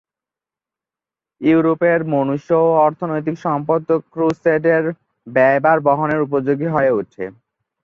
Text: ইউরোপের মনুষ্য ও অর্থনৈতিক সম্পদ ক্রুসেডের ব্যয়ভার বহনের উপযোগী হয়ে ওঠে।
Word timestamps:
ইউরোপের 1.41 1.99
মনুষ্য 2.13 2.49
ও 2.63 2.69
অর্থনৈতিক 2.85 3.35
সম্পদ 3.45 3.81
ক্রুসেডের 4.13 4.83
ব্যয়ভার 5.27 5.77
বহনের 5.87 6.19
উপযোগী 6.21 6.67
হয়ে 6.75 6.91
ওঠে। 6.99 7.25